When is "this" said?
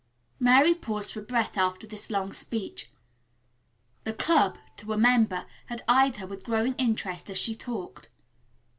1.85-2.09